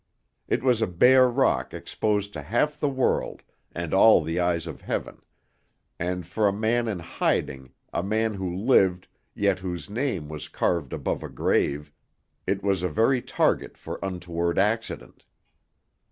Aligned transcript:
It 0.47 0.63
was 0.63 0.81
a 0.81 0.87
bare 0.87 1.29
rock 1.29 1.75
exposed 1.75 2.33
to 2.33 2.41
half 2.41 2.79
the 2.79 2.89
world 2.89 3.43
and 3.71 3.93
all 3.93 4.23
the 4.23 4.39
eyes 4.39 4.65
of 4.65 4.81
Heaven; 4.81 5.21
and 5.99 6.25
for 6.25 6.47
a 6.47 6.51
man 6.51 6.87
in 6.87 6.97
hiding, 6.97 7.71
a 7.93 8.01
man 8.01 8.33
who 8.33 8.51
lived, 8.51 9.07
yet 9.35 9.59
whose 9.59 9.91
name 9.91 10.27
was 10.27 10.47
carved 10.47 10.91
above 10.91 11.21
a 11.21 11.29
grave, 11.29 11.93
it 12.47 12.63
was 12.63 12.81
a 12.81 12.89
very 12.89 13.21
target 13.21 13.77
for 13.77 13.99
untoward 14.01 14.57
accident. 14.57 15.23